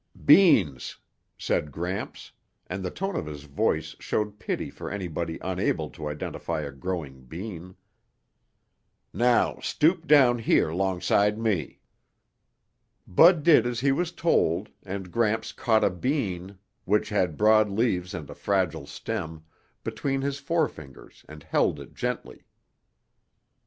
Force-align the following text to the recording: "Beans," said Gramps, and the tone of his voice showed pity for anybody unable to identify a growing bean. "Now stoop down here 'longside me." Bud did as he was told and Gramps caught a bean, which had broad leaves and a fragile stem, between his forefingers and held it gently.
"Beans," 0.25 0.97
said 1.37 1.71
Gramps, 1.71 2.31
and 2.65 2.81
the 2.83 2.89
tone 2.89 3.15
of 3.15 3.27
his 3.27 3.43
voice 3.43 3.95
showed 3.99 4.39
pity 4.39 4.71
for 4.71 4.89
anybody 4.89 5.37
unable 5.43 5.91
to 5.91 6.07
identify 6.09 6.61
a 6.61 6.71
growing 6.71 7.25
bean. 7.25 7.75
"Now 9.13 9.59
stoop 9.61 10.07
down 10.07 10.39
here 10.39 10.73
'longside 10.73 11.37
me." 11.37 11.81
Bud 13.05 13.43
did 13.43 13.67
as 13.67 13.81
he 13.81 13.91
was 13.91 14.11
told 14.11 14.69
and 14.81 15.11
Gramps 15.11 15.51
caught 15.51 15.83
a 15.83 15.91
bean, 15.91 16.57
which 16.85 17.09
had 17.09 17.37
broad 17.37 17.69
leaves 17.69 18.15
and 18.15 18.27
a 18.27 18.33
fragile 18.33 18.87
stem, 18.87 19.45
between 19.83 20.23
his 20.23 20.39
forefingers 20.39 21.23
and 21.29 21.43
held 21.43 21.79
it 21.79 21.93
gently. 21.93 22.47